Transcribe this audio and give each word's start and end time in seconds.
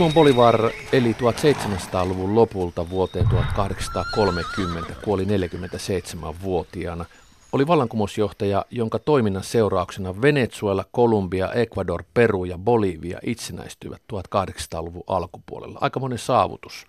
Simon 0.00 0.14
Bolivar 0.14 0.70
eli 0.92 1.12
1700-luvun 1.12 2.34
lopulta 2.34 2.90
vuoteen 2.90 3.28
1830, 3.28 4.94
kuoli 5.04 5.24
47-vuotiaana. 5.24 7.04
Oli 7.52 7.66
vallankumousjohtaja, 7.66 8.64
jonka 8.70 8.98
toiminnan 8.98 9.42
seurauksena 9.42 10.22
Venezuela, 10.22 10.84
Kolumbia, 10.92 11.52
Ecuador, 11.52 12.04
Peru 12.14 12.44
ja 12.44 12.58
Bolivia 12.58 13.18
itsenäistyivät 13.22 14.02
1800-luvun 14.12 15.04
alkupuolella. 15.06 15.78
Aika 15.82 16.00
monen 16.00 16.18
saavutus, 16.18 16.86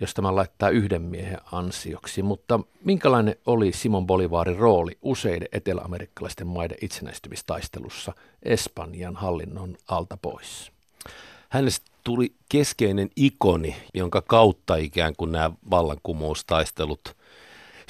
jos 0.00 0.14
tämä 0.14 0.36
laittaa 0.36 0.68
yhden 0.68 1.02
miehen 1.02 1.38
ansioksi. 1.52 2.22
Mutta 2.22 2.60
minkälainen 2.84 3.36
oli 3.46 3.72
Simon 3.72 4.06
Bolivarin 4.06 4.58
rooli 4.58 4.98
useiden 5.02 5.48
eteläamerikkalaisten 5.52 6.46
maiden 6.46 6.78
itsenäistymistaistelussa 6.82 8.12
Espanjan 8.42 9.16
hallinnon 9.16 9.76
alta 9.88 10.16
pois? 10.22 10.72
hänestä 11.50 11.89
tuli 12.04 12.34
keskeinen 12.48 13.10
ikoni, 13.16 13.76
jonka 13.94 14.22
kautta 14.22 14.76
ikään 14.76 15.14
kuin 15.16 15.32
nämä 15.32 15.50
vallankumoustaistelut 15.70 17.16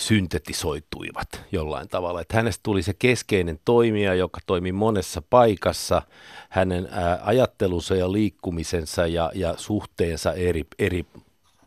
syntetisoituivat 0.01 1.29
jollain 1.53 1.89
tavalla. 1.89 2.21
Että 2.21 2.37
hänestä 2.37 2.61
tuli 2.63 2.83
se 2.83 2.95
keskeinen 2.95 3.61
toimija, 3.65 4.15
joka 4.15 4.41
toimi 4.47 4.73
monessa 4.73 5.23
paikassa. 5.31 6.03
Hänen 6.49 6.89
ajattelunsa 7.23 7.95
ja 7.95 8.13
liikkumisensa 8.13 9.07
ja, 9.07 9.33
ja 9.35 9.55
suhteensa 9.57 10.33
eri, 10.33 10.65
eri 10.79 11.07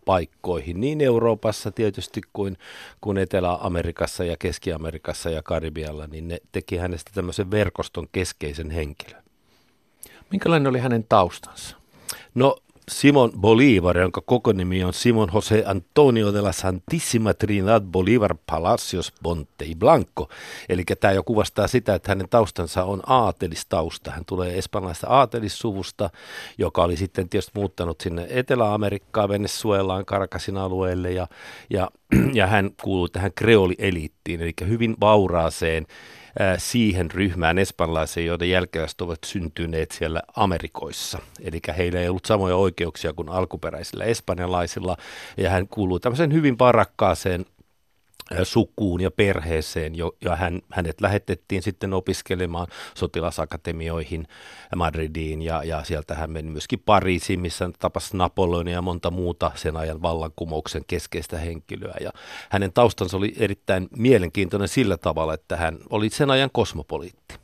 paikkoihin, 0.05 0.79
niin 0.79 1.01
Euroopassa 1.01 1.71
tietysti 1.71 2.21
kuin, 2.33 2.57
kuin 3.01 3.17
Etelä-Amerikassa 3.17 4.23
ja 4.23 4.37
Keski-Amerikassa 4.39 5.29
ja 5.29 5.43
Karibialla, 5.43 6.07
niin 6.07 6.27
ne 6.27 6.37
teki 6.51 6.77
hänestä 6.77 7.11
tämmöisen 7.13 7.51
verkoston 7.51 8.07
keskeisen 8.11 8.71
henkilön. 8.71 9.23
Minkälainen 10.31 10.69
oli 10.69 10.79
hänen 10.79 11.05
taustansa? 11.09 11.82
No 12.35 12.55
Simon 12.91 13.31
Bolivar, 13.37 13.97
jonka 13.97 14.21
koko 14.25 14.53
nimi 14.53 14.83
on 14.83 14.93
Simon 14.93 15.29
José 15.29 15.63
Antonio 15.65 16.33
de 16.33 16.41
la 16.41 16.51
Santissima 16.51 17.33
Trinidad 17.33 17.81
Bolivar 17.81 18.35
Palacios 18.45 19.13
Ponte 19.23 19.65
y 19.65 19.75
Blanco. 19.75 20.29
Eli 20.69 20.83
tämä 20.99 21.11
jo 21.11 21.23
kuvastaa 21.23 21.67
sitä, 21.67 21.95
että 21.95 22.11
hänen 22.11 22.29
taustansa 22.29 22.83
on 22.83 23.01
aatelistausta. 23.05 24.11
Hän 24.11 24.25
tulee 24.25 24.57
espanjalaisesta 24.57 25.07
aatelissuvusta, 25.07 26.09
joka 26.57 26.83
oli 26.83 26.97
sitten 26.97 27.29
tietysti 27.29 27.51
muuttanut 27.55 28.01
sinne 28.01 28.27
Etelä-Amerikkaan, 28.29 29.29
Venezuelaan, 29.29 30.05
Karakasin 30.05 30.57
alueelle 30.57 31.11
ja, 31.11 31.27
ja, 31.69 31.91
ja 32.33 32.47
hän 32.47 32.71
kuuluu 32.81 33.09
tähän 33.09 33.31
kreolieliittiin, 33.35 34.41
eli 34.41 34.53
hyvin 34.67 34.95
vauraaseen 34.99 35.87
siihen 36.57 37.11
ryhmään 37.11 37.57
espanjalaisia, 37.57 38.25
joiden 38.25 38.49
jälkeläiset 38.49 39.01
ovat 39.01 39.19
syntyneet 39.25 39.91
siellä 39.91 40.21
Amerikoissa. 40.35 41.19
Eli 41.41 41.59
heillä 41.77 41.99
ei 41.99 42.09
ollut 42.09 42.25
samoja 42.25 42.55
oikeuksia 42.55 43.13
kuin 43.13 43.29
alkuperäisillä 43.29 44.03
espanjalaisilla, 44.03 44.97
ja 45.37 45.49
hän 45.49 45.67
kuuluu 45.67 45.99
tämmöiseen 45.99 46.33
hyvin 46.33 46.59
varakkaaseen 46.59 47.45
sukuun 48.43 49.01
ja 49.01 49.11
perheeseen, 49.11 49.95
jo, 49.95 50.15
ja 50.21 50.35
hän, 50.35 50.61
hänet 50.71 51.01
lähetettiin 51.01 51.61
sitten 51.61 51.93
opiskelemaan 51.93 52.67
sotilasakatemioihin 52.95 54.27
Madridiin, 54.75 55.41
ja, 55.41 55.63
ja 55.63 55.83
sieltä 55.83 56.15
hän 56.15 56.31
meni 56.31 56.51
myöskin 56.51 56.81
Pariisiin, 56.85 57.39
missä 57.39 57.69
tapasi 57.79 58.17
Napoleonia 58.17 58.73
ja 58.73 58.81
monta 58.81 59.11
muuta 59.11 59.51
sen 59.55 59.77
ajan 59.77 60.01
vallankumouksen 60.01 60.83
keskeistä 60.87 61.37
henkilöä, 61.37 61.95
ja 62.01 62.11
hänen 62.49 62.73
taustansa 62.73 63.17
oli 63.17 63.33
erittäin 63.37 63.87
mielenkiintoinen 63.97 64.67
sillä 64.67 64.97
tavalla, 64.97 65.33
että 65.33 65.55
hän 65.55 65.77
oli 65.89 66.09
sen 66.09 66.31
ajan 66.31 66.49
kosmopoliitti. 66.53 67.43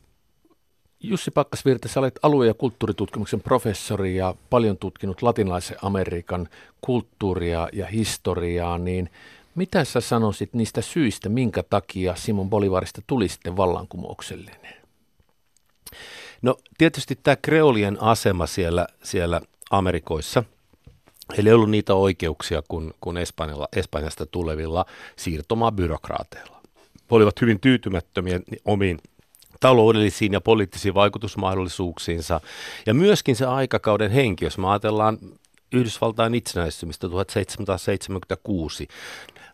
Jussi 1.04 1.32
Pakkasvirta, 1.32 1.88
sä 1.88 2.00
olet 2.00 2.20
alue- 2.24 2.48
ja 2.48 2.54
kulttuuritutkimuksen 2.54 3.42
professori 3.42 4.16
ja 4.16 4.36
paljon 4.50 4.78
tutkinut 4.78 5.22
latinalaisen 5.22 5.78
Amerikan 5.82 6.50
kulttuuria 6.82 7.70
ja 7.74 7.86
historiaa, 7.86 8.78
niin 8.78 9.10
mitä 9.60 9.84
sä 9.84 10.02
sanoisit 10.02 10.54
niistä 10.54 10.82
syistä, 10.82 11.30
minkä 11.30 11.64
takia 11.64 12.16
Simon 12.16 12.50
Bolivarista 12.50 13.02
tuli 13.08 13.28
sitten 13.28 13.58
vallankumouksellinen? 13.58 14.76
No 16.42 16.56
tietysti 16.78 17.20
tämä 17.24 17.36
kreolien 17.36 18.02
asema 18.02 18.48
siellä, 18.48 18.88
siellä 19.04 19.42
Amerikoissa, 19.72 20.44
Heillä 21.38 21.50
ei 21.50 21.54
ollut 21.54 21.70
niitä 21.70 21.96
oikeuksia 21.96 22.62
kuin, 22.68 22.94
kuin 23.02 23.18
Espanjasta 23.76 24.26
tulevilla 24.26 24.86
siirtomabyrokraateilla. 25.16 26.62
He 26.96 27.16
olivat 27.16 27.42
hyvin 27.42 27.60
tyytymättömiä 27.60 28.40
omiin 28.66 28.98
taloudellisiin 29.60 30.34
ja 30.34 30.42
poliittisiin 30.42 30.94
vaikutusmahdollisuuksiinsa. 30.94 32.42
Ja 32.86 32.94
myöskin 32.94 33.36
se 33.36 33.46
aikakauden 33.46 34.12
henki, 34.12 34.46
jos 34.46 34.58
me 34.58 34.70
ajatellaan 34.70 35.18
Yhdysvaltain 35.74 36.36
itsenäistymistä 36.36 37.10
1776, 37.10 38.88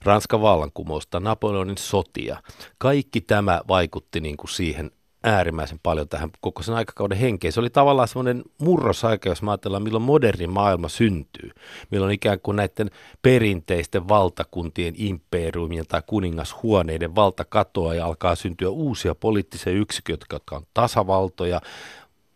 Ranskan 0.06 0.42
vallankumousta, 0.42 1.20
Napoleonin 1.20 1.78
sotia. 1.78 2.38
Kaikki 2.78 3.22
tämä 3.22 3.62
vaikutti 3.68 4.20
niin 4.20 4.38
kuin 4.38 4.50
siihen 4.50 4.92
äärimmäisen 5.24 5.80
paljon 5.84 6.10
tähän 6.10 6.30
koko 6.42 6.64
sen 6.64 6.76
aikakauden 6.76 7.18
henkeen. 7.18 7.52
Se 7.52 7.60
oli 7.60 7.70
tavallaan 7.70 8.08
semmoinen 8.08 8.44
murrosaika, 8.58 9.30
jos 9.30 9.42
ajatellaan, 9.48 9.84
milloin 9.84 10.04
moderni 10.04 10.48
maailma 10.48 10.90
syntyy. 10.90 11.52
Milloin 11.92 12.12
ikään 12.12 12.40
kuin 12.40 12.56
näiden 12.56 12.90
perinteisten 13.22 14.08
valtakuntien 14.08 14.94
imperiumien 14.98 15.86
tai 15.88 16.02
kuningashuoneiden 16.08 17.16
valta 17.16 17.46
katoaa 17.46 17.94
ja 17.94 18.06
alkaa 18.06 18.36
syntyä 18.36 18.70
uusia 18.70 19.16
poliittisia 19.16 19.74
yksiköitä, 19.74 20.26
jotka 20.34 20.56
on 20.56 20.64
tasavaltoja, 20.74 21.62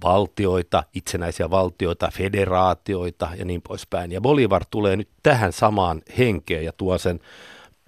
valtioita, 0.04 0.84
itsenäisiä 0.94 1.50
valtioita, 1.50 2.12
federaatioita 2.14 3.30
ja 3.38 3.46
niin 3.46 3.62
poispäin. 3.62 4.12
Ja 4.12 4.22
Bolivar 4.22 4.66
tulee 4.70 4.96
nyt 4.96 5.10
tähän 5.24 5.54
samaan 5.54 6.02
henkeen 6.18 6.66
ja 6.66 6.74
tuo 6.74 6.98
sen 6.98 7.20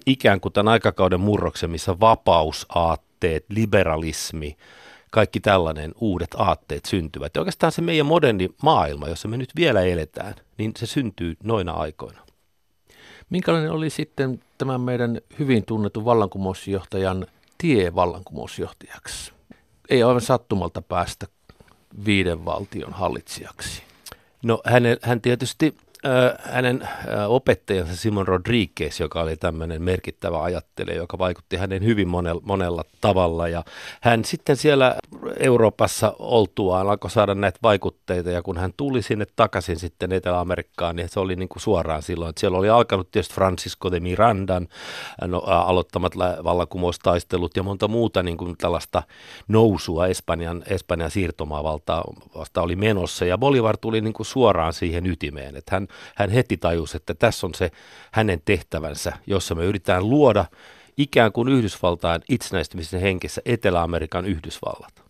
ikään 0.06 0.40
kuin 0.40 0.54
tämän 0.54 0.72
aikakauden 0.72 1.20
murroksen, 1.20 1.70
missä 1.70 2.00
vapausaatteet, 2.00 3.46
liberalismi, 3.50 4.58
kaikki 5.12 5.40
tällainen 5.40 5.92
uudet 6.00 6.36
aatteet 6.38 6.86
syntyvät. 6.86 7.36
Ja 7.36 7.42
oikeastaan 7.42 7.72
se 7.72 7.82
meidän 7.82 8.06
moderni 8.06 8.50
maailma, 8.64 9.08
jossa 9.08 9.28
me 9.28 9.38
nyt 9.38 9.50
vielä 9.56 9.82
eletään, 9.82 10.36
niin 10.58 10.72
se 10.78 10.86
syntyy 10.86 11.36
noina 11.44 11.72
aikoina. 11.72 12.22
Minkälainen 13.30 13.72
oli 13.72 13.90
sitten 13.90 14.40
tämän 14.58 14.82
meidän 14.82 15.22
hyvin 15.40 15.66
tunnetun 15.66 16.06
vallankumousjohtajan 16.06 17.28
tie 17.58 17.96
vallankumousjohtajaksi? 17.96 19.32
Ei 19.90 20.04
aivan 20.04 20.22
sattumalta 20.22 20.82
päästä 20.82 21.28
viiden 22.06 22.46
valtion 22.46 22.94
hallitsijaksi. 22.94 23.84
No 24.44 24.62
hän, 24.66 24.84
hän 25.02 25.22
tietysti 25.22 25.76
hänen 26.40 26.90
opettajansa 27.28 27.96
Simon 27.96 28.28
Rodriguez, 28.28 29.00
joka 29.00 29.22
oli 29.22 29.38
tämmöinen 29.38 29.82
merkittävä 29.82 30.44
ajattelija, 30.44 30.98
joka 30.98 31.18
vaikutti 31.18 31.58
hänen 31.58 31.84
hyvin 31.84 32.08
monella, 32.08 32.42
monella 32.46 32.84
tavalla. 33.02 33.48
Ja 33.48 33.64
hän 34.02 34.26
sitten 34.26 34.56
siellä 34.56 34.96
Euroopassa 35.40 36.14
oltuaan 36.20 36.90
alkoi 36.90 37.12
saada 37.12 37.36
näitä 37.36 37.60
vaikutteita, 37.64 38.30
ja 38.30 38.42
kun 38.42 38.58
hän 38.58 38.74
tuli 38.78 39.02
sinne 39.02 39.26
takaisin 39.36 39.80
sitten 39.80 40.12
Etelä-Amerikkaan, 40.12 40.96
niin 40.96 41.10
se 41.10 41.20
oli 41.20 41.36
niin 41.36 41.50
kuin 41.50 41.62
suoraan 41.62 42.02
silloin. 42.02 42.30
Että 42.30 42.40
siellä 42.40 42.58
oli 42.58 42.70
alkanut 42.70 43.12
tietysti 43.12 43.36
Francisco 43.36 43.92
de 43.92 44.00
Mirandan 44.00 44.68
no, 45.26 45.40
aloittamat 45.40 46.14
vallankumoustaistelut 46.18 47.58
ja 47.58 47.64
monta 47.64 47.88
muuta 47.88 48.24
niin 48.24 48.38
kuin 48.38 48.58
tällaista 48.58 49.04
nousua 49.48 50.08
Espanjan, 50.08 50.64
Espanjan 50.68 51.12
siirtomaavalta 51.12 52.04
vasta 52.36 52.62
oli 52.62 52.76
menossa. 52.76 53.26
Ja 53.26 53.38
Bolivar 53.38 53.78
tuli 53.78 54.02
niin 54.02 54.14
kuin 54.14 54.26
suoraan 54.26 54.74
siihen 54.74 55.06
ytimeen, 55.06 55.56
että 55.56 55.76
hän 55.76 55.88
hän 56.16 56.30
heti 56.30 56.58
tajusi, 56.58 56.98
että 56.98 57.14
tässä 57.14 57.48
on 57.48 57.54
se 57.56 57.72
hänen 58.12 58.42
tehtävänsä, 58.46 59.14
jossa 59.28 59.56
me 59.56 59.66
yritetään 59.66 60.10
luoda 60.10 60.46
ikään 60.98 61.32
kuin 61.32 61.48
Yhdysvaltain 61.48 62.22
itsenäistymisen 62.30 63.02
henkessä 63.02 63.42
Etelä-Amerikan 63.46 64.26
Yhdysvallat. 64.26 65.04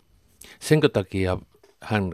Senkö 0.59 0.89
takia 0.89 1.37
hän 1.81 2.13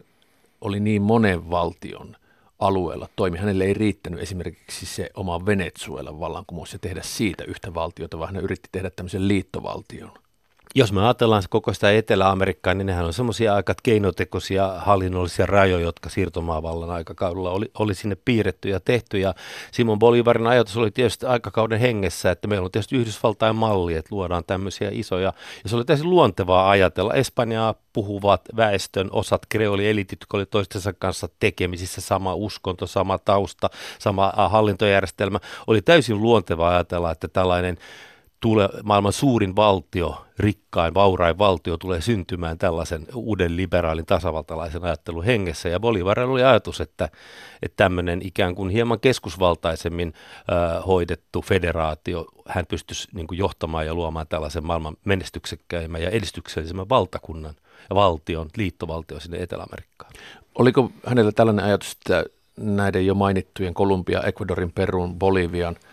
oli 0.62 0.80
niin 0.80 1.02
monen 1.02 1.50
valtion 1.50 2.16
alueella 2.60 3.10
toimi. 3.16 3.38
Hänelle 3.38 3.64
ei 3.64 3.74
riittänyt 3.74 4.19
esimerkiksi 4.19 4.86
se 4.86 5.10
oma 5.14 5.46
Venezuelan 5.46 6.19
vallankumous 6.19 6.74
ja 6.74 6.80
tehdä 6.80 7.02
siitä 7.04 7.44
yhtä 7.44 7.74
valtiota, 7.74 8.19
vaan 8.19 8.36
hän 8.36 8.44
yritti 8.44 8.69
tehdä 8.72 8.90
tämmöisen 8.90 9.28
liittovaltion 9.28 10.12
jos 10.78 10.92
me 10.92 11.04
ajatellaan 11.04 11.44
koko 11.50 11.74
sitä 11.74 11.92
Etelä-Amerikkaa, 11.92 12.74
niin 12.74 12.86
nehän 12.86 13.06
on 13.06 13.14
semmoisia 13.14 13.56
aika 13.56 13.74
keinotekoisia 13.84 14.68
hallinnollisia 14.78 15.46
rajoja, 15.46 15.86
jotka 15.86 16.10
siirtomaavallan 16.10 16.90
aikakaudella 16.90 17.52
oli, 17.52 17.72
oli 17.80 17.96
sinne 17.96 18.18
piirretty 18.26 18.70
ja 18.70 18.80
tehty. 18.80 19.20
Ja 19.20 19.34
Simon 19.72 20.00
Bolivarin 20.00 20.48
ajatus 20.48 20.78
oli 20.78 20.92
tietysti 20.92 21.26
aikakauden 21.26 21.80
hengessä, 21.80 22.32
että 22.32 22.48
meillä 22.48 22.66
on 22.66 22.72
tietysti 22.72 22.96
Yhdysvaltain 22.96 23.56
malli, 23.56 23.94
että 23.94 24.16
luodaan 24.16 24.44
tämmöisiä 24.48 24.90
isoja. 24.92 25.34
Ja 25.64 25.70
se 25.70 25.76
oli 25.76 25.86
täysin 25.86 26.10
luontevaa 26.10 26.70
ajatella. 26.70 27.14
Espanjaa 27.14 27.76
puhuvat 27.94 28.42
väestön 28.56 29.10
osat, 29.12 29.42
kreolielitit, 29.50 30.22
jotka 30.22 30.38
oli 30.38 30.46
toistensa 30.46 30.94
kanssa 30.94 31.30
tekemisissä, 31.40 32.02
sama 32.02 32.36
uskonto, 32.36 32.88
sama 32.88 33.18
tausta, 33.18 33.70
sama 34.00 34.34
hallintojärjestelmä. 34.36 35.40
Oli 35.68 35.82
täysin 35.82 36.22
luontevaa 36.22 36.70
ajatella, 36.70 37.12
että 37.12 37.28
tällainen 37.28 37.78
tule, 38.39 38.69
maailman 38.84 39.13
suurin 39.13 39.56
valtio, 39.56 40.25
rikkain, 40.39 40.94
vaurain 40.94 41.38
valtio 41.38 41.78
tulee 41.78 42.01
syntymään 42.01 42.57
tällaisen 42.57 43.07
uuden 43.16 43.57
liberaalin 43.57 44.06
tasavaltalaisen 44.06 44.84
ajattelun 44.84 45.24
hengessä. 45.24 45.69
Ja 45.69 45.80
Bolivarilla 45.80 46.34
oli 46.34 46.44
ajatus, 46.44 46.81
että, 46.81 47.10
että 47.62 47.75
tämmöinen 47.84 48.22
ikään 48.22 48.56
kuin 48.56 48.69
hieman 48.69 49.00
keskusvaltaisemmin 49.00 50.13
äh, 50.51 50.86
hoidettu 50.88 51.42
federaatio, 51.42 52.25
hän 52.48 52.66
pystyisi 52.66 53.07
niin 53.13 53.28
kuin 53.28 53.38
johtamaan 53.38 53.86
ja 53.86 53.94
luomaan 53.94 54.28
tällaisen 54.28 54.66
maailman 54.66 54.98
menestyksekkäimmän 55.06 56.01
ja 56.01 56.10
edistyksellisemmän 56.10 56.90
valtakunnan 56.90 57.56
ja 57.90 57.95
valtion, 57.95 58.50
liittovaltio 58.57 59.19
sinne 59.19 59.38
Etelä-Amerikkaan. 59.38 60.12
Oliko 60.56 60.92
hänellä 61.06 61.31
tällainen 61.31 61.66
ajatus, 61.66 61.92
että 61.92 62.25
näiden 62.57 63.06
jo 63.06 63.13
mainittujen 63.13 63.74
Kolumbia, 63.74 64.24
Ecuadorin, 64.24 64.72
Perun, 64.72 65.19
Bolivian– 65.19 65.75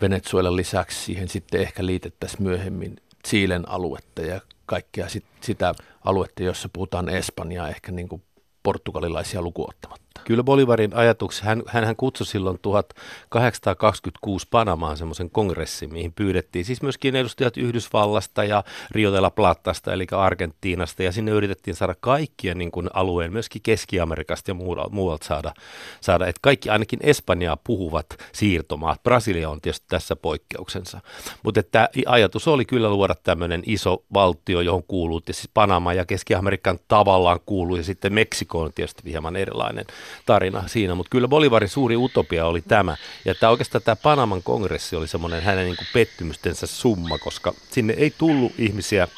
Venezuelan 0.00 0.56
lisäksi 0.56 1.04
siihen 1.04 1.28
sitten 1.28 1.60
ehkä 1.60 1.86
liitettäisiin 1.86 2.42
myöhemmin 2.42 2.96
Chilen 3.28 3.68
aluetta 3.68 4.22
ja 4.22 4.40
kaikkea 4.66 5.08
sit, 5.08 5.24
sitä 5.40 5.74
aluetta, 6.04 6.42
jossa 6.42 6.68
puhutaan 6.72 7.08
Espanjaa 7.08 7.68
ehkä 7.68 7.92
niin 7.92 8.08
kuin 8.08 8.22
portugalilaisia 8.62 9.42
lukuottamatta. 9.42 10.05
Kyllä 10.24 10.42
Bolivarin 10.42 10.94
ajatuksia, 10.94 11.44
hän, 11.44 11.62
hän 11.66 11.96
kutsui 11.96 12.26
silloin 12.26 12.58
1826 12.62 14.46
Panamaan 14.50 14.96
semmoisen 14.96 15.30
kongressin, 15.30 15.92
mihin 15.92 16.12
pyydettiin 16.12 16.64
siis 16.64 16.82
myöskin 16.82 17.16
edustajat 17.16 17.56
Yhdysvallasta 17.56 18.44
ja 18.44 18.64
Rio 18.90 19.12
de 19.12 19.20
la 19.20 19.30
Platasta, 19.30 19.92
eli 19.92 20.06
Argentiinasta, 20.12 21.02
ja 21.02 21.12
sinne 21.12 21.32
yritettiin 21.32 21.74
saada 21.74 21.94
kaikkien 22.00 22.58
niin 22.58 22.70
kuin 22.70 22.88
alueen, 22.94 23.32
myöskin 23.32 23.62
Keski-Amerikasta 23.62 24.50
ja 24.50 24.54
muualta 24.90 25.26
saada, 25.26 25.52
saada, 26.00 26.26
että 26.26 26.40
kaikki 26.42 26.70
ainakin 26.70 27.00
Espanjaa 27.02 27.56
puhuvat 27.56 28.06
siirtomaat, 28.32 29.02
Brasilia 29.02 29.50
on 29.50 29.60
tietysti 29.60 29.86
tässä 29.88 30.16
poikkeuksensa, 30.16 31.00
mutta 31.42 31.60
että 31.60 31.88
ajatus 32.06 32.48
oli 32.48 32.64
kyllä 32.64 32.90
luoda 32.90 33.14
tämmöinen 33.14 33.62
iso 33.66 34.04
valtio, 34.14 34.60
johon 34.60 34.82
kuuluu 34.88 35.20
siis 35.24 35.50
Panama 35.54 35.92
ja 35.92 36.04
Keski-Amerikan 36.04 36.78
tavallaan 36.88 37.40
kuuluu, 37.46 37.76
ja 37.76 37.82
sitten 37.82 38.12
Meksiko 38.12 38.60
on 38.60 38.72
tietysti 38.74 39.02
hieman 39.10 39.36
erilainen 39.36 39.84
tarina 40.26 40.68
siinä, 40.68 40.94
mutta 40.94 41.10
kyllä 41.10 41.28
Bolivarin 41.28 41.68
suuri 41.68 41.96
utopia 41.96 42.46
oli 42.46 42.62
tämä. 42.62 42.96
Ja 43.24 43.34
tämä 43.34 43.50
oikeastaan 43.50 43.82
tämä 43.82 43.96
Panaman 43.96 44.42
kongressi 44.42 44.96
oli 44.96 45.08
semmoinen 45.08 45.42
hänen 45.42 45.64
niin 45.64 45.76
kuin 45.76 45.88
pettymystensä 45.92 46.66
summa, 46.66 47.18
koska 47.18 47.54
sinne 47.70 47.94
ei 47.96 48.14
tullut 48.18 48.52
ihmisiä, 48.58 49.08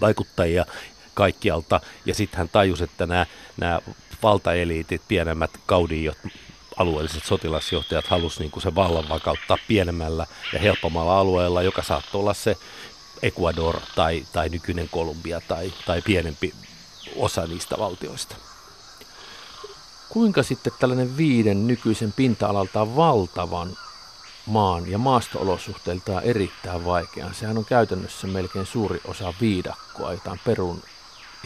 vaikuttajia 0.00 0.66
kaikkialta, 1.14 1.80
ja 2.06 2.14
sitten 2.14 2.38
hän 2.38 2.48
tajusi, 2.48 2.84
että 2.84 3.06
nämä, 3.06 3.26
nämä 3.56 3.80
valtaeliitit, 4.22 5.02
pienemmät 5.08 5.50
kaudiot, 5.66 6.18
alueelliset 6.76 7.24
sotilasjohtajat 7.24 8.06
halusivat 8.06 8.52
niin 8.52 8.62
sen 8.62 8.74
vallan 8.74 9.08
vakauttaa 9.08 9.58
pienemmällä 9.68 10.26
ja 10.52 10.58
helpommalla 10.58 11.18
alueella, 11.20 11.62
joka 11.62 11.82
saattoi 11.82 12.20
olla 12.20 12.34
se 12.34 12.56
Ecuador 13.22 13.80
tai, 13.94 14.26
tai 14.32 14.48
nykyinen 14.48 14.88
Kolumbia 14.88 15.40
tai, 15.48 15.72
tai 15.86 16.02
pienempi 16.02 16.54
osa 17.16 17.46
niistä 17.46 17.76
valtioista. 17.78 18.36
Kuinka 20.08 20.42
sitten 20.42 20.72
tällainen 20.78 21.16
viiden 21.16 21.66
nykyisen 21.66 22.12
pinta-alaltaan 22.12 22.96
valtavan 22.96 23.76
maan 24.46 24.90
ja 24.90 24.98
maastoolosuhteiltaan 24.98 26.22
erittäin 26.22 26.84
vaikean, 26.84 27.34
sehän 27.34 27.58
on 27.58 27.64
käytännössä 27.64 28.26
melkein 28.26 28.66
suuri 28.66 29.00
osa 29.04 29.34
viidakkoa, 29.40 30.12
jotain 30.12 30.40
perun 30.44 30.82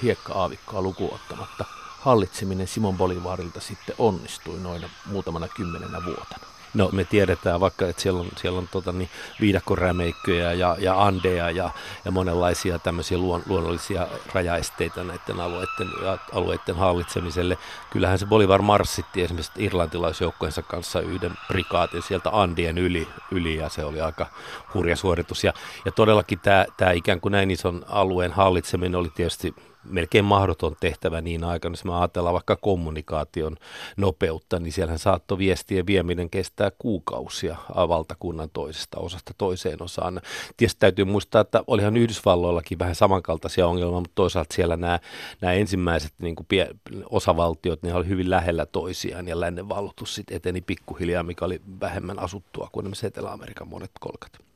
hiekka-aavikkoa 0.02 0.82
lukuottamatta, 0.82 1.64
hallitseminen 1.98 2.68
Simon 2.68 2.96
Bolivarilta 2.96 3.60
sitten 3.60 3.94
onnistui 3.98 4.60
noin 4.60 4.86
muutamana 5.06 5.48
kymmenenä 5.48 6.04
vuotena. 6.04 6.49
No 6.74 6.88
me 6.92 7.04
tiedetään 7.04 7.60
vaikka, 7.60 7.86
että 7.86 8.02
siellä 8.02 8.20
on, 8.20 8.28
siellä 8.36 8.58
on 8.58 8.68
tota, 8.72 8.92
niin, 8.92 9.10
viidakkorämeikköjä 9.40 10.52
ja, 10.52 10.76
ja 10.78 11.02
andeja 11.06 11.50
ja, 11.50 11.70
ja 12.04 12.10
monenlaisia 12.10 12.78
tämmöisiä 12.78 13.18
luon, 13.18 13.42
luonnollisia 13.46 14.06
rajaesteitä 14.34 15.04
näiden 15.04 15.40
alueiden, 15.40 15.88
alueiden 16.32 16.76
hallitsemiselle. 16.76 17.58
Kyllähän 17.90 18.18
se 18.18 18.26
Bolivar 18.26 18.62
marssitti 18.62 19.22
esimerkiksi 19.22 19.52
irlantilaisjoukkojensa 19.56 20.62
kanssa 20.62 21.00
yhden 21.00 21.32
prikaatin 21.48 22.02
sieltä 22.02 22.30
Andien 22.32 22.78
yli, 22.78 23.08
yli 23.30 23.56
ja 23.56 23.68
se 23.68 23.84
oli 23.84 24.00
aika 24.00 24.26
hurja 24.74 24.96
suoritus. 24.96 25.44
Ja, 25.44 25.52
ja 25.84 25.92
todellakin 25.92 26.38
tämä, 26.38 26.66
tämä 26.76 26.90
ikään 26.90 27.20
kuin 27.20 27.32
näin 27.32 27.50
ison 27.50 27.84
alueen 27.88 28.32
hallitseminen 28.32 28.94
oli 28.94 29.10
tietysti 29.14 29.54
melkein 29.84 30.24
mahdoton 30.24 30.76
tehtävä 30.80 31.20
niin 31.20 31.44
aikana, 31.44 31.72
jos 31.72 31.84
me 31.84 31.98
ajatellaan 31.98 32.34
vaikka 32.34 32.56
kommunikaation 32.56 33.56
nopeutta, 33.96 34.58
niin 34.58 34.72
siellähän 34.72 34.98
saattoi 34.98 35.38
viestien 35.38 35.86
vieminen 35.86 36.30
kestää 36.30 36.70
kuukausia 36.78 37.56
valtakunnan 37.74 38.50
toisesta 38.52 38.98
osasta 38.98 39.34
toiseen 39.38 39.82
osaan. 39.82 40.20
Tietysti 40.56 40.80
täytyy 40.80 41.04
muistaa, 41.04 41.40
että 41.40 41.62
olihan 41.66 41.96
Yhdysvalloillakin 41.96 42.78
vähän 42.78 42.94
samankaltaisia 42.94 43.66
ongelmia, 43.66 44.00
mutta 44.00 44.14
toisaalta 44.14 44.54
siellä 44.54 44.76
nämä, 44.76 44.98
nämä 45.40 45.52
ensimmäiset 45.52 46.12
niin 46.18 46.36
kuin 46.36 46.46
pie, 46.46 46.68
osavaltiot, 47.10 47.82
ne 47.82 47.94
oli 47.94 48.08
hyvin 48.08 48.30
lähellä 48.30 48.66
toisiaan 48.66 49.28
ja 49.28 49.40
lännen 49.40 49.68
valloitus 49.68 50.14
sitten 50.14 50.36
eteni 50.36 50.60
pikkuhiljaa, 50.60 51.22
mikä 51.22 51.44
oli 51.44 51.60
vähemmän 51.80 52.18
asuttua 52.18 52.68
kuin 52.72 52.84
esimerkiksi 52.84 53.06
Etelä-Amerikan 53.06 53.68
monet 53.68 53.90
kolkat. 54.00 54.49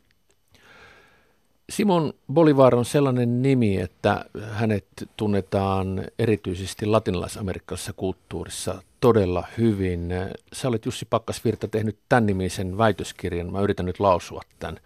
Simon 1.70 2.12
Bolivar 2.32 2.74
on 2.74 2.84
sellainen 2.84 3.42
nimi, 3.42 3.76
että 3.76 4.24
hänet 4.50 4.86
tunnetaan 5.16 6.04
erityisesti 6.18 6.86
latinalaisamerikkalaisessa 6.86 7.92
kulttuurissa 7.92 8.82
todella 9.00 9.44
hyvin. 9.58 10.12
Sä 10.52 10.68
olet 10.68 10.86
Jussi 10.86 11.06
Pakkasvirta 11.10 11.68
tehnyt 11.68 11.96
tämän 12.08 12.26
nimisen 12.26 12.78
väitöskirjan, 12.78 13.52
mä 13.52 13.60
yritän 13.60 13.86
nyt 13.86 14.00
lausua 14.00 14.40
tämän. 14.58 14.80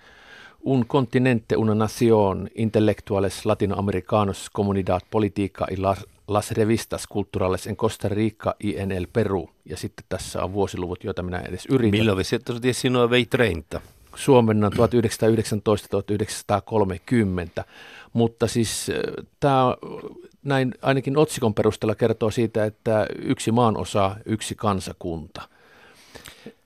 Un 0.60 0.86
continente, 0.86 1.56
una 1.56 1.74
nación, 1.74 2.48
intelectuales 2.54 3.46
latinoamericanos, 3.46 4.50
comunidad 4.56 5.00
política 5.10 5.66
y 5.70 5.76
las, 5.76 6.06
las 6.28 6.50
revistas 6.50 7.06
culturales 7.06 7.66
en 7.66 7.76
Costa 7.76 8.08
Rica 8.08 8.54
y 8.60 8.76
en 8.76 8.92
el 8.92 9.06
Peru. 9.12 9.50
Ja 9.64 9.76
sitten 9.76 10.04
tässä 10.08 10.44
on 10.44 10.52
vuosiluvut, 10.52 11.04
joita 11.04 11.22
minä 11.22 11.38
edes 11.40 11.66
yritän. 11.66 12.06
1919 12.06 13.80
suomennan 14.18 14.72
1919-1930, 14.72 14.76
mutta 18.12 18.46
siis 18.46 18.90
tämä 19.40 19.76
näin 20.42 20.74
ainakin 20.82 21.16
otsikon 21.16 21.54
perusteella 21.54 21.94
kertoo 21.94 22.30
siitä, 22.30 22.64
että 22.64 23.06
yksi 23.22 23.52
maanosa, 23.52 24.16
yksi 24.24 24.54
kansakunta. 24.54 25.42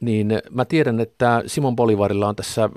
Niin 0.00 0.42
mä 0.50 0.64
tiedän, 0.64 1.00
että 1.00 1.42
Simon 1.46 1.76
Bolivarilla 1.76 2.28
on 2.28 2.36
tässä 2.36 2.70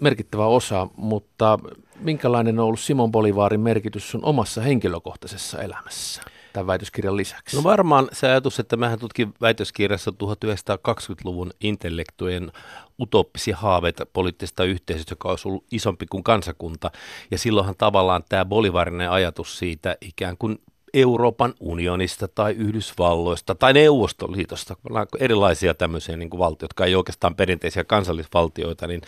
merkittävä 0.00 0.46
osa, 0.46 0.88
mutta 0.96 1.58
minkälainen 2.00 2.58
on 2.58 2.66
ollut 2.66 2.80
Simon 2.80 3.12
Bolivarin 3.12 3.60
merkitys 3.60 4.10
sun 4.10 4.24
omassa 4.24 4.60
henkilökohtaisessa 4.60 5.62
elämässä? 5.62 6.22
Tämän 6.54 6.66
väitöskirjan 6.66 7.16
lisäksi? 7.16 7.56
No 7.56 7.62
varmaan 7.62 8.08
se 8.12 8.26
ajatus, 8.26 8.60
että 8.60 8.76
mähän 8.76 8.98
tutkin 8.98 9.34
väitöskirjassa 9.40 10.10
1920-luvun 10.10 11.50
intellektujen 11.60 12.52
utooppisia 13.00 13.56
haaveita 13.56 14.06
poliittisesta 14.06 14.64
yhteisöstä, 14.64 15.12
joka 15.12 15.28
olisi 15.28 15.48
ollut 15.48 15.64
isompi 15.70 16.06
kuin 16.06 16.24
kansakunta. 16.24 16.90
Ja 17.30 17.38
silloinhan 17.38 17.74
tavallaan 17.78 18.24
tämä 18.28 18.44
bolivarinen 18.44 19.10
ajatus 19.10 19.58
siitä 19.58 19.96
ikään 20.00 20.36
kuin 20.38 20.58
Euroopan 20.94 21.54
unionista 21.60 22.28
tai 22.28 22.52
Yhdysvalloista 22.52 23.54
tai 23.54 23.72
Neuvostoliitosta, 23.72 24.76
erilaisia 25.18 25.74
tämmöisiä 25.74 26.16
niin 26.16 26.30
kuin 26.30 26.38
valtioita, 26.38 26.64
jotka 26.64 26.84
ei 26.84 26.94
oikeastaan 26.94 27.34
perinteisiä 27.34 27.84
kansallisvaltioita, 27.84 28.86
niin, 28.86 29.00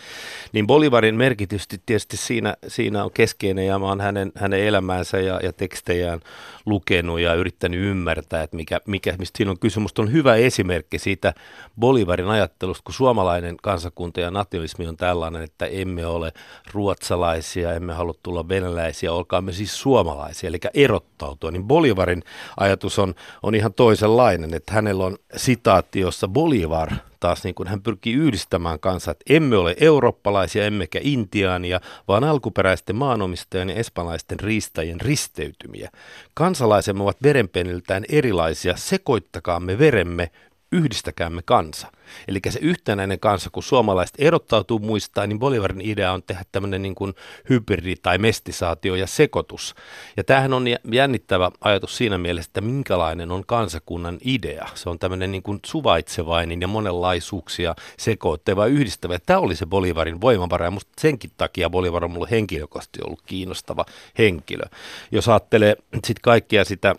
niin 0.51 0.67
Bolivarin 0.67 1.15
merkitys 1.15 1.67
tietysti 1.67 2.17
siinä, 2.17 2.55
siinä 2.67 3.03
on 3.03 3.11
keskeinen 3.11 3.67
ja 3.67 3.79
mä 3.79 3.85
oon 3.85 4.01
hänen, 4.01 4.31
hänen 4.35 4.59
elämäänsä 4.59 5.17
ja, 5.17 5.39
ja 5.43 5.53
tekstejään 5.53 6.19
lukenut 6.65 7.19
ja 7.19 7.33
yrittänyt 7.33 7.79
ymmärtää, 7.79 8.43
että 8.43 8.55
mikä, 8.55 8.81
mikä, 8.85 9.15
mistä 9.19 9.37
siinä 9.37 9.51
on 9.51 9.59
kysymys. 9.59 9.91
on 9.99 10.11
hyvä 10.11 10.35
esimerkki 10.35 10.99
siitä 10.99 11.33
Bolivarin 11.79 12.27
ajattelusta, 12.27 12.83
kun 12.83 12.93
suomalainen 12.93 13.57
kansakunta 13.63 14.19
ja 14.19 14.31
nationalismi 14.31 14.87
on 14.87 14.97
tällainen, 14.97 15.43
että 15.43 15.65
emme 15.65 16.05
ole 16.05 16.33
ruotsalaisia, 16.73 17.73
emme 17.73 17.93
halua 17.93 18.13
tulla 18.23 18.49
venäläisiä, 18.49 19.13
olkaamme 19.13 19.51
siis 19.51 19.81
suomalaisia, 19.81 20.47
eli 20.47 20.57
erottautua, 20.73 21.51
niin 21.51 21.67
Bolivarin 21.77 22.23
ajatus 22.59 22.99
on, 22.99 23.15
on 23.43 23.55
ihan 23.55 23.73
toisenlainen, 23.73 24.53
että 24.53 24.73
hänellä 24.73 25.05
on 25.05 25.17
sitaatti, 25.35 25.99
jossa 25.99 26.27
Bolivar 26.27 26.91
taas 27.19 27.43
niin 27.43 27.55
kuin 27.55 27.67
hän 27.67 27.81
pyrkii 27.81 28.13
yhdistämään 28.13 28.79
kanssa, 28.79 29.11
että 29.11 29.25
emme 29.29 29.57
ole 29.57 29.75
eurooppalaisia 29.79 30.65
emmekä 30.65 30.99
intiaania, 31.03 31.79
vaan 32.07 32.23
alkuperäisten 32.23 32.95
maanomistajien 32.95 33.69
ja 33.69 33.75
espanjalaisten 33.75 34.39
riistäjien 34.39 35.01
risteytymiä. 35.01 35.89
Kansalaisemme 36.33 37.03
ovat 37.03 37.23
verenpeniltään 37.23 38.03
erilaisia, 38.09 38.77
sekoittakaamme 38.77 39.79
veremme 39.79 40.31
yhdistäkäämme 40.71 41.41
kansa. 41.45 41.87
Eli 42.27 42.39
se 42.49 42.59
yhtenäinen 42.61 43.19
kansa, 43.19 43.49
kun 43.49 43.63
suomalaiset 43.63 44.15
erottautuu 44.19 44.79
muistaa, 44.79 45.27
niin 45.27 45.39
Bolivarin 45.39 45.81
idea 45.81 46.11
on 46.11 46.23
tehdä 46.23 46.43
tämmöinen 46.51 46.81
niin 46.81 46.95
kuin 46.95 47.13
hybridi 47.49 47.95
tai 47.95 48.17
mestisaatio 48.17 48.95
ja 48.95 49.07
sekoitus. 49.07 49.75
Ja 50.17 50.23
tämähän 50.23 50.53
on 50.53 50.65
jännittävä 50.91 51.51
ajatus 51.61 51.97
siinä 51.97 52.17
mielessä, 52.17 52.49
että 52.49 52.61
minkälainen 52.61 53.31
on 53.31 53.45
kansakunnan 53.45 54.17
idea. 54.25 54.67
Se 54.73 54.89
on 54.89 54.99
tämmöinen 54.99 55.31
niin 55.31 55.43
kuin 55.43 55.59
suvaitsevainen 55.65 56.61
ja 56.61 56.67
monenlaisuuksia 56.67 57.75
sekoittava 57.97 58.65
yhdistävä. 58.65 59.19
Tämä 59.25 59.39
oli 59.39 59.55
se 59.55 59.65
Bolivarin 59.65 60.21
voimavara 60.21 60.65
ja 60.65 60.71
musta 60.71 60.91
senkin 61.01 61.31
takia 61.37 61.69
Bolivar 61.69 62.05
on 62.05 62.11
mulle 62.11 62.27
henkilökohtaisesti 62.31 62.99
ollut 63.03 63.21
kiinnostava 63.25 63.85
henkilö. 64.17 64.65
Jos 65.11 65.29
ajattelee 65.29 65.75
sitten 65.93 66.21
kaikkia 66.21 66.65
sitä 66.65 66.95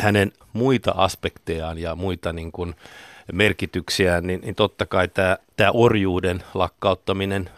hänen 0.00 0.32
muita 0.52 0.90
aspektejaan 0.96 1.78
ja 1.78 1.96
muita 1.96 2.32
niin 2.32 2.52
kuin 2.52 2.74
merkityksiä, 3.32 4.20
niin, 4.20 4.40
niin 4.40 4.54
totta 4.54 4.86
kai 4.86 5.08
tämä, 5.08 5.36
tämä 5.56 5.70
orjuuden 5.70 6.42
lakkauttaminen, 6.54 7.50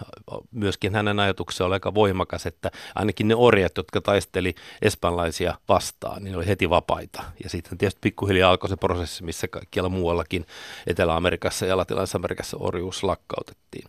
myöskin 0.53 0.95
hänen 0.95 1.21
ajatuksensa 1.21 1.65
oli 1.65 1.75
aika 1.75 1.95
voimakas, 1.95 2.47
että 2.47 2.71
ainakin 2.95 3.29
ne 3.29 3.35
orjat, 3.35 3.77
jotka 3.77 4.01
taisteli 4.01 4.55
espanlaisia 4.83 5.55
vastaan, 5.69 6.25
niin 6.25 6.37
oli 6.37 6.47
heti 6.47 6.71
vapaita. 6.71 7.23
Ja 7.45 7.51
sitten 7.51 7.79
tietysti 7.79 8.01
pikkuhiljaa 8.03 8.51
alkoi 8.51 8.69
se 8.69 8.77
prosessi, 8.77 9.25
missä 9.25 9.49
kaikkialla 9.49 9.89
muuallakin 9.89 10.47
Etelä-Amerikassa 10.87 11.67
ja 11.67 11.77
Latinalaisessa 11.77 12.19
Amerikassa 12.19 12.57
orjuus 12.61 13.03
lakkautettiin. 13.03 13.85